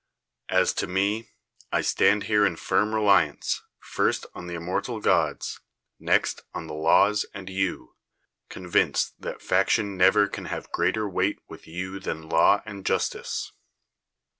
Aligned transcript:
As 0.49 0.73
to 0.81 0.87
me, 0.87 1.29
I 1.71 1.81
stand 1.81 2.23
here 2.23 2.43
in 2.43 2.55
firm 2.55 2.95
reliance, 2.95 3.61
first 3.77 4.25
on 4.33 4.47
the 4.47 4.55
immortal 4.55 4.99
gods, 4.99 5.59
next 5.99 6.41
on 6.55 6.65
the 6.65 6.73
laws 6.73 7.23
and 7.35 7.47
you, 7.51 7.97
convinced 8.49 9.13
that 9.21 9.43
fac 9.43 9.69
tion 9.69 9.97
never 9.97 10.27
can 10.27 10.45
have 10.45 10.71
greater 10.71 11.07
weight 11.07 11.37
with 11.47 11.67
you 11.67 11.99
than 11.99 12.27
law 12.27 12.63
and 12.65 12.83
justice. 12.83 13.51